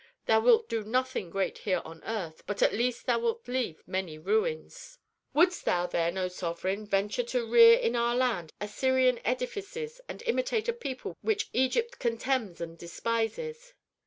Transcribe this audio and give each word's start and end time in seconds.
Thou 0.25 0.39
wilt 0.39 0.67
do 0.67 0.83
nothing 0.83 1.29
great 1.29 1.59
here 1.59 1.83
on 1.85 2.03
earth, 2.05 2.41
but 2.47 2.63
at 2.63 2.73
least 2.73 3.05
thou 3.05 3.19
wilt 3.19 3.47
leave 3.47 3.83
many 3.85 4.17
ruins.' 4.17 4.97
"Wouldst 5.31 5.63
thou, 5.63 5.85
then, 5.85 6.17
O 6.17 6.27
sovereign, 6.27 6.87
venture 6.87 7.21
to 7.21 7.45
rear 7.45 7.77
in 7.77 7.95
our 7.95 8.15
land 8.15 8.51
Assyrian 8.59 9.19
edifices 9.23 10.01
and 10.09 10.23
imitate 10.23 10.67
a 10.67 10.73
people 10.73 11.15
which 11.21 11.51
Egypt 11.53 11.99
contemns 11.99 12.59
and 12.59 12.79
despises?" 12.79 13.75